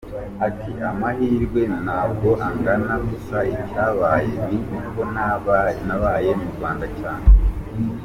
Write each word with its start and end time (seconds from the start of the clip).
Ati 0.47 0.71
“Amahirwe 0.91 1.61
ntabwo 1.83 2.29
angana, 2.47 2.93
gusa 3.07 3.37
icyabaye 3.55 4.37
ni 4.49 4.59
uko 4.77 4.99
ntabaye 5.77 6.31
mu 6.39 6.47
Rwanda 6.55 6.85
cyane. 6.99 7.25